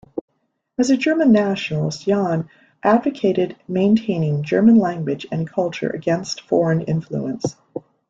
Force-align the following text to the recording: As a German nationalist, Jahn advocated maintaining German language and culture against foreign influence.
As 0.79 0.89
a 0.89 0.97
German 0.97 1.31
nationalist, 1.31 2.05
Jahn 2.07 2.49
advocated 2.81 3.55
maintaining 3.67 4.41
German 4.41 4.79
language 4.79 5.27
and 5.31 5.47
culture 5.47 5.91
against 5.91 6.41
foreign 6.41 6.81
influence. 6.81 7.55